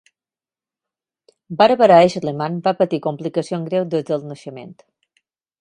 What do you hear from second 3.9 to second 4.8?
des del naixement.